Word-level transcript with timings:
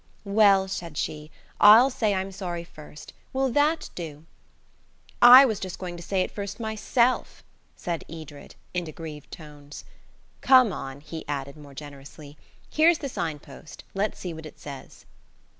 "Well," 0.25 0.67
said 0.67 0.97
she, 0.97 1.29
"I'll 1.59 1.91
say 1.91 2.15
I'm 2.15 2.31
sorry 2.31 2.63
first. 2.63 3.13
Will 3.33 3.51
that 3.51 3.91
do?" 3.93 4.25
"I 5.21 5.45
was 5.45 5.59
just 5.59 5.77
going 5.77 5.95
to 5.95 6.01
say 6.01 6.23
it 6.23 6.31
first 6.31 6.59
myself," 6.59 7.43
said 7.75 8.03
Edred, 8.09 8.55
in 8.73 8.87
aggrieved 8.89 9.29
tones. 9.31 9.85
"Come 10.41 10.73
on," 10.73 11.01
he 11.01 11.23
added 11.27 11.55
more 11.55 11.75
generously, 11.75 12.35
"here's 12.67 12.97
the 12.97 13.09
sign 13.09 13.37
post. 13.37 13.83
Let's 13.93 14.17
see 14.19 14.33
what 14.33 14.47
it 14.47 14.59
says." 14.59 15.05